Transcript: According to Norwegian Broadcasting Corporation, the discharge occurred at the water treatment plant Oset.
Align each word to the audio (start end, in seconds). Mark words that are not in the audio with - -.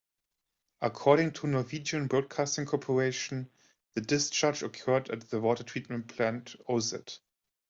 According 0.81 1.33
to 1.33 1.47
Norwegian 1.47 2.07
Broadcasting 2.07 2.65
Corporation, 2.65 3.51
the 3.93 4.01
discharge 4.01 4.63
occurred 4.63 5.11
at 5.11 5.29
the 5.29 5.39
water 5.39 5.61
treatment 5.63 6.07
plant 6.07 6.55
Oset. 6.67 7.19